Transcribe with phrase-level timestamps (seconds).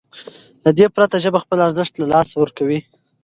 [0.63, 2.79] له دې پرته ژبه خپل ارزښت له لاسه ورکوي.